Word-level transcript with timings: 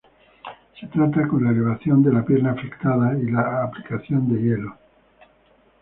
Se 0.79 0.87
trata 0.87 1.27
con 1.27 1.43
la 1.43 1.51
elevación 1.51 2.01
de 2.01 2.11
la 2.11 2.25
pierna 2.25 2.53
afectada 2.53 3.15
y 3.19 3.25
la 3.29 3.61
aplicación 3.63 4.33
de 4.33 4.41
hielo. 4.41 4.75